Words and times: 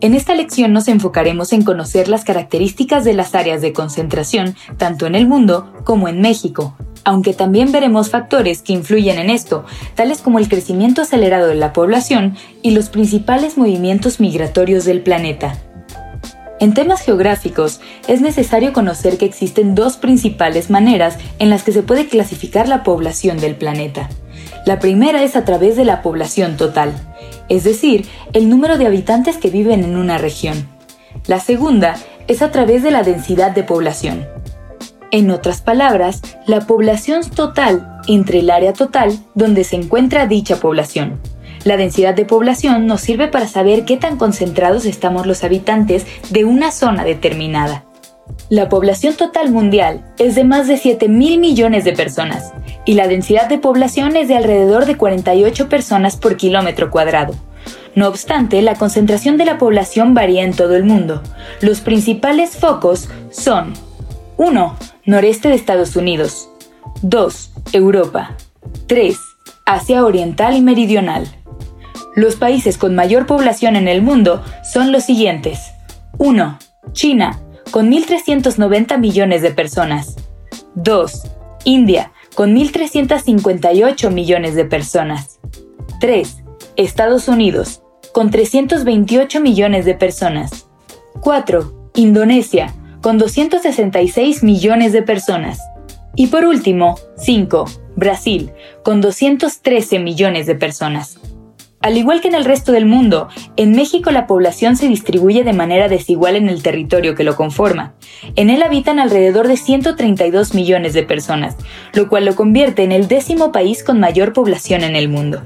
En 0.00 0.14
esta 0.14 0.34
lección 0.34 0.72
nos 0.72 0.88
enfocaremos 0.88 1.52
en 1.52 1.62
conocer 1.62 2.08
las 2.08 2.24
características 2.24 3.04
de 3.04 3.14
las 3.14 3.34
áreas 3.34 3.62
de 3.62 3.72
concentración, 3.72 4.54
tanto 4.76 5.06
en 5.06 5.14
el 5.14 5.26
mundo 5.26 5.72
como 5.84 6.08
en 6.08 6.20
México, 6.20 6.76
aunque 7.04 7.32
también 7.32 7.70
veremos 7.72 8.10
factores 8.10 8.62
que 8.62 8.72
influyen 8.72 9.18
en 9.18 9.30
esto, 9.30 9.64
tales 9.94 10.20
como 10.20 10.38
el 10.38 10.48
crecimiento 10.48 11.02
acelerado 11.02 11.46
de 11.46 11.54
la 11.54 11.72
población 11.72 12.36
y 12.62 12.72
los 12.72 12.88
principales 12.88 13.56
movimientos 13.56 14.20
migratorios 14.20 14.84
del 14.84 15.02
planeta. 15.02 15.58
En 16.60 16.72
temas 16.72 17.02
geográficos, 17.02 17.80
es 18.08 18.20
necesario 18.20 18.72
conocer 18.72 19.18
que 19.18 19.26
existen 19.26 19.74
dos 19.74 19.96
principales 19.96 20.70
maneras 20.70 21.18
en 21.38 21.50
las 21.50 21.62
que 21.62 21.72
se 21.72 21.82
puede 21.82 22.06
clasificar 22.08 22.68
la 22.68 22.82
población 22.82 23.38
del 23.38 23.56
planeta. 23.56 24.08
La 24.64 24.78
primera 24.78 25.22
es 25.22 25.36
a 25.36 25.44
través 25.44 25.76
de 25.76 25.84
la 25.84 26.00
población 26.00 26.56
total, 26.56 26.92
es 27.48 27.64
decir, 27.64 28.06
el 28.32 28.48
número 28.48 28.78
de 28.78 28.86
habitantes 28.86 29.36
que 29.36 29.50
viven 29.50 29.84
en 29.84 29.96
una 29.96 30.16
región. 30.16 30.68
La 31.26 31.38
segunda 31.38 31.96
es 32.28 32.40
a 32.40 32.50
través 32.50 32.82
de 32.82 32.90
la 32.90 33.02
densidad 33.02 33.50
de 33.50 33.62
población. 33.62 34.26
En 35.10 35.30
otras 35.30 35.60
palabras, 35.60 36.22
la 36.46 36.62
población 36.62 37.28
total 37.28 38.00
entre 38.08 38.40
el 38.40 38.50
área 38.50 38.72
total 38.72 39.18
donde 39.34 39.64
se 39.64 39.76
encuentra 39.76 40.26
dicha 40.26 40.56
población. 40.56 41.20
La 41.64 41.76
densidad 41.76 42.14
de 42.14 42.24
población 42.24 42.86
nos 42.86 43.02
sirve 43.02 43.28
para 43.28 43.46
saber 43.46 43.84
qué 43.84 43.96
tan 43.96 44.16
concentrados 44.16 44.86
estamos 44.86 45.26
los 45.26 45.44
habitantes 45.44 46.06
de 46.30 46.44
una 46.44 46.70
zona 46.70 47.04
determinada. 47.04 47.83
La 48.50 48.68
población 48.68 49.14
total 49.14 49.50
mundial 49.50 50.04
es 50.18 50.34
de 50.34 50.44
más 50.44 50.68
de 50.68 50.76
7 50.76 51.08
mil 51.08 51.38
millones 51.38 51.84
de 51.84 51.94
personas 51.94 52.52
y 52.84 52.94
la 52.94 53.08
densidad 53.08 53.48
de 53.48 53.58
población 53.58 54.16
es 54.16 54.28
de 54.28 54.36
alrededor 54.36 54.84
de 54.84 54.96
48 54.96 55.68
personas 55.70 56.16
por 56.16 56.36
kilómetro 56.36 56.90
cuadrado. 56.90 57.34
No 57.94 58.08
obstante, 58.08 58.60
la 58.60 58.74
concentración 58.74 59.38
de 59.38 59.46
la 59.46 59.56
población 59.56 60.12
varía 60.12 60.42
en 60.42 60.52
todo 60.52 60.76
el 60.76 60.84
mundo. 60.84 61.22
Los 61.60 61.80
principales 61.80 62.56
focos 62.56 63.08
son 63.30 63.72
1. 64.36 64.76
Noreste 65.06 65.48
de 65.48 65.54
Estados 65.54 65.96
Unidos 65.96 66.50
2. 67.02 67.52
Europa 67.72 68.36
3. 68.88 69.16
Asia 69.64 70.04
Oriental 70.04 70.54
y 70.54 70.60
Meridional. 70.60 71.26
Los 72.14 72.36
países 72.36 72.76
con 72.76 72.94
mayor 72.94 73.26
población 73.26 73.74
en 73.74 73.88
el 73.88 74.02
mundo 74.02 74.42
son 74.70 74.92
los 74.92 75.04
siguientes. 75.04 75.72
1. 76.18 76.58
China, 76.92 77.40
con 77.74 77.90
1.390 77.90 79.00
millones 79.00 79.42
de 79.42 79.50
personas. 79.50 80.14
2. 80.76 81.22
India, 81.64 82.12
con 82.36 82.54
1.358 82.54 84.12
millones 84.12 84.54
de 84.54 84.64
personas. 84.64 85.40
3. 85.98 86.44
Estados 86.76 87.26
Unidos, 87.26 87.82
con 88.12 88.30
328 88.30 89.40
millones 89.40 89.86
de 89.86 89.94
personas. 89.96 90.68
4. 91.20 91.90
Indonesia, 91.96 92.72
con 93.02 93.18
266 93.18 94.44
millones 94.44 94.92
de 94.92 95.02
personas. 95.02 95.58
Y 96.14 96.28
por 96.28 96.44
último, 96.44 96.94
5. 97.16 97.64
Brasil, 97.96 98.52
con 98.84 99.00
213 99.00 99.98
millones 99.98 100.46
de 100.46 100.54
personas. 100.54 101.18
Al 101.84 101.98
igual 101.98 102.22
que 102.22 102.28
en 102.28 102.34
el 102.34 102.46
resto 102.46 102.72
del 102.72 102.86
mundo, 102.86 103.28
en 103.58 103.72
México 103.72 104.10
la 104.10 104.26
población 104.26 104.74
se 104.74 104.88
distribuye 104.88 105.44
de 105.44 105.52
manera 105.52 105.86
desigual 105.86 106.34
en 106.34 106.48
el 106.48 106.62
territorio 106.62 107.14
que 107.14 107.24
lo 107.24 107.36
conforma. 107.36 107.92
En 108.36 108.48
él 108.48 108.62
habitan 108.62 108.98
alrededor 108.98 109.48
de 109.48 109.58
132 109.58 110.54
millones 110.54 110.94
de 110.94 111.02
personas, 111.02 111.58
lo 111.92 112.08
cual 112.08 112.24
lo 112.24 112.36
convierte 112.36 112.84
en 112.84 112.92
el 112.92 113.06
décimo 113.06 113.52
país 113.52 113.84
con 113.84 114.00
mayor 114.00 114.32
población 114.32 114.82
en 114.82 114.96
el 114.96 115.10
mundo. 115.10 115.42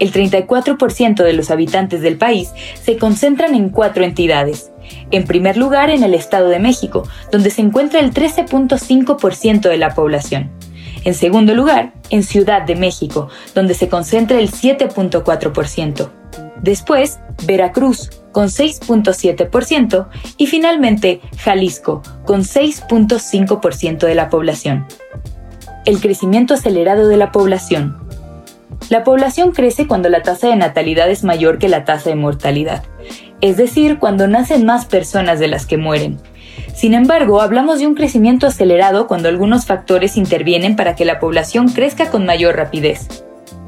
El 0.00 0.12
34% 0.12 1.22
de 1.22 1.32
los 1.32 1.52
habitantes 1.52 2.02
del 2.02 2.18
país 2.18 2.50
se 2.82 2.96
concentran 2.96 3.54
en 3.54 3.68
cuatro 3.68 4.02
entidades. 4.02 4.72
En 5.12 5.24
primer 5.24 5.56
lugar, 5.56 5.90
en 5.90 6.02
el 6.02 6.14
Estado 6.14 6.48
de 6.48 6.58
México, 6.58 7.04
donde 7.30 7.50
se 7.50 7.62
encuentra 7.62 8.00
el 8.00 8.12
13.5% 8.12 9.68
de 9.68 9.76
la 9.76 9.94
población. 9.94 10.50
En 11.06 11.14
segundo 11.14 11.54
lugar, 11.54 11.92
en 12.10 12.24
Ciudad 12.24 12.62
de 12.62 12.74
México, 12.74 13.28
donde 13.54 13.74
se 13.74 13.88
concentra 13.88 14.40
el 14.40 14.50
7.4%. 14.50 16.10
Después, 16.60 17.20
Veracruz, 17.44 18.10
con 18.32 18.48
6.7%, 18.48 20.08
y 20.36 20.48
finalmente 20.48 21.20
Jalisco, 21.38 22.02
con 22.24 22.42
6.5% 22.42 23.98
de 23.98 24.14
la 24.16 24.28
población. 24.28 24.84
El 25.84 26.00
crecimiento 26.00 26.54
acelerado 26.54 27.06
de 27.06 27.16
la 27.16 27.30
población. 27.30 27.98
La 28.88 29.04
población 29.04 29.52
crece 29.52 29.86
cuando 29.86 30.08
la 30.08 30.24
tasa 30.24 30.48
de 30.48 30.56
natalidad 30.56 31.08
es 31.08 31.22
mayor 31.22 31.58
que 31.58 31.68
la 31.68 31.84
tasa 31.84 32.10
de 32.10 32.16
mortalidad, 32.16 32.82
es 33.40 33.56
decir, 33.56 34.00
cuando 34.00 34.26
nacen 34.26 34.66
más 34.66 34.86
personas 34.86 35.38
de 35.38 35.46
las 35.46 35.66
que 35.66 35.76
mueren. 35.76 36.18
Sin 36.74 36.94
embargo, 36.94 37.40
hablamos 37.40 37.78
de 37.78 37.86
un 37.86 37.94
crecimiento 37.94 38.46
acelerado 38.46 39.06
cuando 39.06 39.28
algunos 39.28 39.66
factores 39.66 40.16
intervienen 40.16 40.76
para 40.76 40.94
que 40.94 41.04
la 41.04 41.18
población 41.18 41.68
crezca 41.68 42.10
con 42.10 42.26
mayor 42.26 42.56
rapidez. 42.56 43.24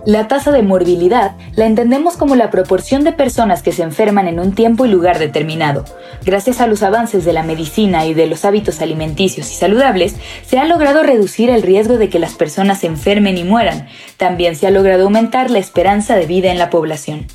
La 0.08 0.26
tasa 0.26 0.52
de 0.52 0.62
morbilidad 0.62 1.32
la 1.54 1.66
entendemos 1.66 2.16
como 2.16 2.34
la 2.34 2.50
proporción 2.50 3.04
de 3.04 3.12
personas 3.12 3.62
que 3.62 3.72
se 3.72 3.82
enferman 3.82 4.26
en 4.26 4.40
un 4.40 4.54
tiempo 4.54 4.86
y 4.86 4.88
lugar 4.88 5.18
determinado. 5.18 5.84
Gracias 6.24 6.62
a 6.62 6.66
los 6.66 6.82
avances 6.82 7.26
de 7.26 7.34
la 7.34 7.42
medicina 7.42 8.06
y 8.06 8.14
de 8.14 8.26
los 8.26 8.46
hábitos 8.46 8.80
alimenticios 8.80 9.50
y 9.50 9.54
saludables, 9.54 10.16
se 10.46 10.58
ha 10.58 10.64
logrado 10.64 11.02
reducir 11.02 11.50
el 11.50 11.62
riesgo 11.62 11.98
de 11.98 12.08
que 12.08 12.18
las 12.18 12.34
personas 12.34 12.80
se 12.80 12.86
enfermen 12.86 13.36
y 13.36 13.44
mueran. 13.44 13.86
También 14.16 14.56
se 14.56 14.66
ha 14.66 14.70
logrado 14.70 15.04
aumentar 15.04 15.50
la 15.50 15.58
esperanza 15.58 16.16
de 16.16 16.24
vida 16.24 16.50
en 16.50 16.58
la 16.58 16.70
población. 16.70 17.26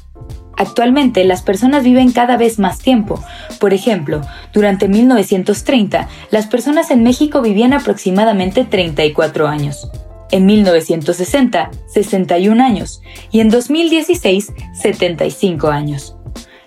Actualmente 0.63 1.25
las 1.25 1.41
personas 1.41 1.84
viven 1.84 2.13
cada 2.13 2.38
vez 2.38 2.57
más 2.57 2.79
tiempo. 2.79 3.22
Por 3.59 3.74
ejemplo, 3.74 4.22
durante 4.53 4.88
1930, 4.88 6.07
las 6.31 6.47
personas 6.47 6.90
en 6.90 7.03
México 7.03 7.41
vivían 7.41 7.74
aproximadamente 7.74 8.63
34 8.63 9.50
años. 9.50 9.91
En 10.31 10.46
1960, 10.46 11.69
61 11.88 12.63
años. 12.63 13.02
Y 13.29 13.41
en 13.41 13.50
2016, 13.50 14.53
75 14.73 15.68
años. 15.68 16.16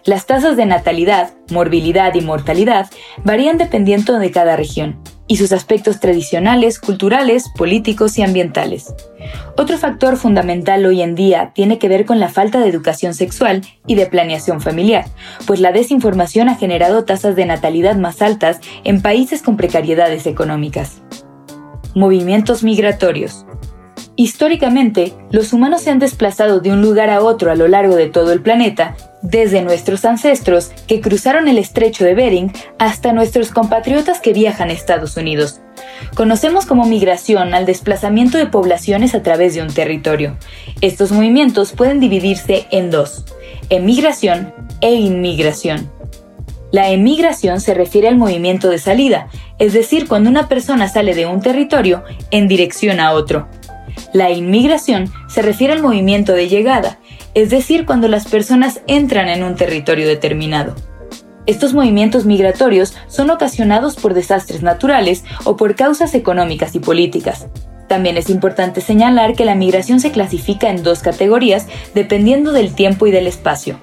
Las 0.06 0.24
tasas 0.24 0.56
de 0.56 0.66
natalidad, 0.66 1.32
morbilidad 1.50 2.14
y 2.14 2.20
mortalidad 2.20 2.88
varían 3.24 3.58
dependiendo 3.58 4.20
de 4.20 4.30
cada 4.30 4.54
región 4.54 5.00
y 5.26 5.38
sus 5.38 5.50
aspectos 5.50 5.98
tradicionales, 5.98 6.78
culturales, 6.78 7.46
políticos 7.56 8.16
y 8.16 8.22
ambientales. 8.22 8.94
Otro 9.56 9.76
factor 9.78 10.16
fundamental 10.16 10.86
hoy 10.86 11.02
en 11.02 11.16
día 11.16 11.50
tiene 11.56 11.80
que 11.80 11.88
ver 11.88 12.04
con 12.04 12.20
la 12.20 12.28
falta 12.28 12.60
de 12.60 12.68
educación 12.68 13.14
sexual 13.14 13.62
y 13.88 13.96
de 13.96 14.06
planeación 14.06 14.60
familiar, 14.60 15.06
pues 15.44 15.58
la 15.58 15.72
desinformación 15.72 16.48
ha 16.48 16.54
generado 16.54 17.04
tasas 17.04 17.34
de 17.34 17.46
natalidad 17.46 17.96
más 17.96 18.22
altas 18.22 18.60
en 18.84 19.02
países 19.02 19.42
con 19.42 19.56
precariedades 19.56 20.28
económicas. 20.28 21.02
Movimientos 21.96 22.62
migratorios. 22.62 23.44
Históricamente, 24.14 25.12
los 25.30 25.52
humanos 25.52 25.82
se 25.82 25.90
han 25.90 25.98
desplazado 25.98 26.60
de 26.60 26.70
un 26.70 26.80
lugar 26.80 27.10
a 27.10 27.22
otro 27.22 27.50
a 27.50 27.56
lo 27.56 27.66
largo 27.66 27.96
de 27.96 28.08
todo 28.08 28.32
el 28.32 28.40
planeta 28.40 28.96
desde 29.31 29.62
nuestros 29.62 30.04
ancestros 30.04 30.70
que 30.87 31.00
cruzaron 31.00 31.48
el 31.48 31.59
estrecho 31.59 32.04
de 32.04 32.14
Bering 32.14 32.53
hasta 32.78 33.12
nuestros 33.12 33.50
compatriotas 33.50 34.20
que 34.20 34.32
viajan 34.32 34.70
a 34.70 34.72
Estados 34.72 35.16
Unidos. 35.16 35.60
Conocemos 36.14 36.66
como 36.66 36.87
migración 36.87 37.54
al 37.54 37.66
desplazamiento 37.66 38.39
de 38.39 38.47
poblaciones 38.47 39.15
a 39.15 39.22
través 39.22 39.54
de 39.54 39.62
un 39.62 39.72
territorio. 39.72 40.36
Estos 40.80 41.12
movimientos 41.12 41.72
pueden 41.72 42.00
dividirse 42.00 42.66
en 42.71 42.91
dos, 42.91 43.24
emigración 43.68 44.54
e 44.80 44.95
inmigración. 44.95 45.91
La 46.71 46.91
emigración 46.91 47.60
se 47.60 47.74
refiere 47.74 48.09
al 48.09 48.16
movimiento 48.16 48.68
de 48.68 48.78
salida, 48.78 49.28
es 49.59 49.72
decir, 49.72 50.09
cuando 50.09 50.30
una 50.30 50.48
persona 50.48 50.89
sale 50.89 51.15
de 51.15 51.27
un 51.27 51.41
territorio 51.41 52.04
en 52.30 52.48
dirección 52.48 53.00
a 53.00 53.12
otro. 53.12 53.48
La 54.12 54.30
inmigración 54.30 55.10
se 55.28 55.42
refiere 55.42 55.72
al 55.72 55.83
movimiento 55.83 56.33
de 56.33 56.48
llegada, 56.48 56.98
es 57.36 57.50
decir, 57.50 57.84
cuando 57.84 58.09
las 58.09 58.27
personas 58.27 58.80
entran 58.86 59.28
en 59.28 59.44
un 59.44 59.56
territorio 59.56 60.09
determinado. 60.09 60.74
Estos 61.44 61.74
movimientos 61.74 62.24
migratorios 62.24 62.97
son 63.09 63.28
ocasionados 63.28 63.97
por 63.97 64.15
desastres 64.15 64.62
naturales 64.62 65.22
o 65.44 65.54
por 65.54 65.74
causas 65.74 66.15
económicas 66.15 66.74
y 66.74 66.80
políticas. 66.80 67.47
También 67.88 68.16
es 68.16 68.30
importante 68.30 68.80
señalar 68.80 69.34
que 69.34 69.44
la 69.44 69.54
migración 69.54 70.00
se 70.00 70.12
clasifica 70.12 70.71
en 70.71 70.83
dos 70.83 71.00
categorías 71.00 71.66
dependiendo 71.94 72.53
del 72.53 72.74
tiempo 72.74 73.06
y 73.06 73.10
del 73.10 73.27
espacio. 73.27 73.78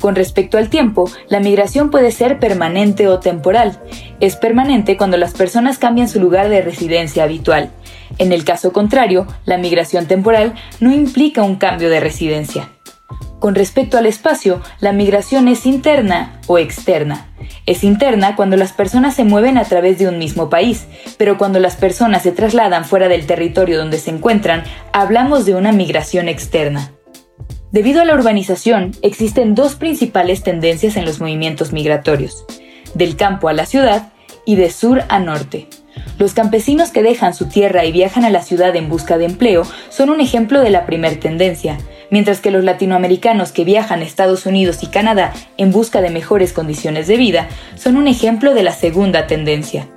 Con 0.00 0.14
respecto 0.14 0.56
al 0.56 0.68
tiempo, 0.68 1.10
la 1.28 1.40
migración 1.40 1.90
puede 1.90 2.12
ser 2.12 2.38
permanente 2.38 3.08
o 3.08 3.18
temporal. 3.18 3.80
Es 4.20 4.36
permanente 4.36 4.96
cuando 4.96 5.16
las 5.16 5.32
personas 5.32 5.78
cambian 5.78 6.08
su 6.08 6.20
lugar 6.20 6.48
de 6.48 6.62
residencia 6.62 7.24
habitual. 7.24 7.70
En 8.18 8.30
el 8.30 8.44
caso 8.44 8.72
contrario, 8.72 9.26
la 9.44 9.58
migración 9.58 10.06
temporal 10.06 10.54
no 10.78 10.94
implica 10.94 11.42
un 11.42 11.56
cambio 11.56 11.90
de 11.90 11.98
residencia. 11.98 12.68
Con 13.42 13.56
respecto 13.56 13.98
al 13.98 14.06
espacio, 14.06 14.62
la 14.78 14.92
migración 14.92 15.48
es 15.48 15.66
interna 15.66 16.38
o 16.46 16.58
externa. 16.58 17.26
Es 17.66 17.82
interna 17.82 18.36
cuando 18.36 18.56
las 18.56 18.72
personas 18.72 19.16
se 19.16 19.24
mueven 19.24 19.58
a 19.58 19.64
través 19.64 19.98
de 19.98 20.06
un 20.06 20.16
mismo 20.16 20.48
país, 20.48 20.86
pero 21.18 21.38
cuando 21.38 21.58
las 21.58 21.74
personas 21.74 22.22
se 22.22 22.30
trasladan 22.30 22.84
fuera 22.84 23.08
del 23.08 23.26
territorio 23.26 23.78
donde 23.78 23.98
se 23.98 24.10
encuentran, 24.10 24.62
hablamos 24.92 25.44
de 25.44 25.56
una 25.56 25.72
migración 25.72 26.28
externa. 26.28 26.92
Debido 27.72 28.00
a 28.00 28.04
la 28.04 28.14
urbanización, 28.14 28.92
existen 29.02 29.56
dos 29.56 29.74
principales 29.74 30.44
tendencias 30.44 30.96
en 30.96 31.04
los 31.04 31.18
movimientos 31.18 31.72
migratorios, 31.72 32.44
del 32.94 33.16
campo 33.16 33.48
a 33.48 33.54
la 33.54 33.66
ciudad 33.66 34.12
y 34.46 34.54
de 34.54 34.70
sur 34.70 35.02
a 35.08 35.18
norte. 35.18 35.66
Los 36.16 36.32
campesinos 36.34 36.90
que 36.90 37.02
dejan 37.02 37.34
su 37.34 37.46
tierra 37.46 37.84
y 37.84 37.90
viajan 37.90 38.24
a 38.24 38.30
la 38.30 38.42
ciudad 38.42 38.76
en 38.76 38.88
busca 38.88 39.18
de 39.18 39.24
empleo 39.24 39.64
son 39.90 40.10
un 40.10 40.20
ejemplo 40.20 40.60
de 40.60 40.70
la 40.70 40.86
primer 40.86 41.18
tendencia, 41.18 41.78
mientras 42.12 42.40
que 42.40 42.52
los 42.52 42.62
latinoamericanos 42.62 43.50
que 43.50 43.64
viajan 43.64 44.00
a 44.00 44.04
Estados 44.04 44.46
Unidos 44.46 44.84
y 44.84 44.86
Canadá 44.86 45.32
en 45.56 45.72
busca 45.72 46.00
de 46.00 46.10
mejores 46.10 46.52
condiciones 46.52 47.08
de 47.08 47.16
vida 47.16 47.48
son 47.74 47.96
un 47.96 48.06
ejemplo 48.06 48.54
de 48.54 48.62
la 48.62 48.72
segunda 48.72 49.26
tendencia. 49.26 49.88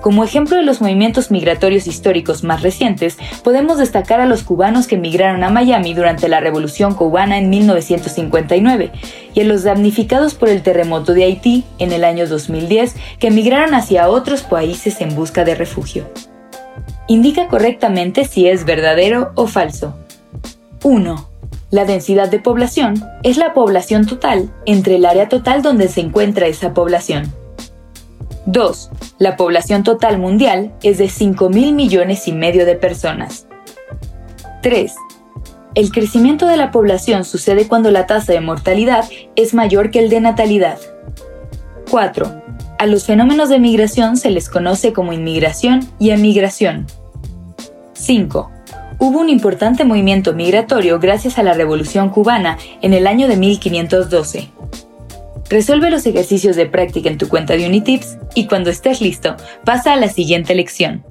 Como 0.00 0.24
ejemplo 0.24 0.56
de 0.56 0.64
los 0.64 0.80
movimientos 0.80 1.30
migratorios 1.30 1.86
históricos 1.86 2.42
más 2.42 2.60
recientes, 2.62 3.18
podemos 3.44 3.78
destacar 3.78 4.20
a 4.20 4.26
los 4.26 4.42
cubanos 4.42 4.88
que 4.88 4.96
emigraron 4.96 5.44
a 5.44 5.50
Miami 5.50 5.94
durante 5.94 6.28
la 6.28 6.40
Revolución 6.40 6.94
cubana 6.94 7.38
en 7.38 7.50
1959 7.50 8.90
y 9.32 9.40
a 9.40 9.44
los 9.44 9.62
damnificados 9.62 10.34
por 10.34 10.48
el 10.48 10.62
terremoto 10.62 11.12
de 11.14 11.22
Haití 11.22 11.62
en 11.78 11.92
el 11.92 12.02
año 12.02 12.26
2010 12.26 12.96
que 13.20 13.28
emigraron 13.28 13.74
hacia 13.74 14.08
otros 14.08 14.42
países 14.42 15.00
en 15.00 15.14
busca 15.14 15.44
de 15.44 15.54
refugio. 15.54 16.10
Indica 17.06 17.46
correctamente 17.46 18.24
si 18.24 18.48
es 18.48 18.64
verdadero 18.64 19.30
o 19.36 19.46
falso. 19.46 19.94
1. 20.82 21.31
La 21.72 21.86
densidad 21.86 22.28
de 22.28 22.38
población 22.38 23.02
es 23.22 23.38
la 23.38 23.54
población 23.54 24.04
total 24.06 24.50
entre 24.66 24.96
el 24.96 25.06
área 25.06 25.30
total 25.30 25.62
donde 25.62 25.88
se 25.88 26.02
encuentra 26.02 26.46
esa 26.46 26.74
población. 26.74 27.32
2. 28.44 28.90
La 29.18 29.38
población 29.38 29.82
total 29.82 30.18
mundial 30.18 30.74
es 30.82 30.98
de 30.98 31.08
5 31.08 31.48
mil 31.48 31.72
millones 31.72 32.28
y 32.28 32.32
medio 32.32 32.66
de 32.66 32.74
personas. 32.74 33.46
3. 34.60 34.94
El 35.74 35.90
crecimiento 35.90 36.46
de 36.46 36.58
la 36.58 36.70
población 36.70 37.24
sucede 37.24 37.66
cuando 37.66 37.90
la 37.90 38.06
tasa 38.06 38.34
de 38.34 38.42
mortalidad 38.42 39.06
es 39.34 39.54
mayor 39.54 39.90
que 39.90 40.00
el 40.00 40.10
de 40.10 40.20
natalidad. 40.20 40.78
4. 41.90 42.42
A 42.78 42.84
los 42.84 43.06
fenómenos 43.06 43.48
de 43.48 43.58
migración 43.58 44.18
se 44.18 44.28
les 44.28 44.50
conoce 44.50 44.92
como 44.92 45.14
inmigración 45.14 45.88
y 45.98 46.10
emigración. 46.10 46.86
5. 47.94 48.51
Hubo 49.02 49.18
un 49.18 49.30
importante 49.30 49.84
movimiento 49.84 50.32
migratorio 50.32 51.00
gracias 51.00 51.36
a 51.36 51.42
la 51.42 51.54
Revolución 51.54 52.10
cubana 52.10 52.56
en 52.82 52.94
el 52.94 53.08
año 53.08 53.26
de 53.26 53.36
1512. 53.36 54.48
Resuelve 55.50 55.90
los 55.90 56.06
ejercicios 56.06 56.54
de 56.54 56.66
práctica 56.66 57.10
en 57.10 57.18
tu 57.18 57.26
cuenta 57.26 57.56
de 57.56 57.66
Unitips 57.66 58.16
y 58.36 58.46
cuando 58.46 58.70
estés 58.70 59.00
listo, 59.00 59.34
pasa 59.64 59.94
a 59.94 59.96
la 59.96 60.08
siguiente 60.08 60.54
lección. 60.54 61.04